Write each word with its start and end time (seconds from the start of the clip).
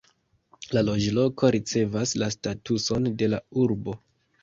La 0.77 0.83
loĝloko 0.87 1.53
ricevas 1.57 2.17
la 2.25 2.33
statuson 2.39 3.15
de 3.23 3.33
la 3.35 3.45
urbo. 3.69 4.01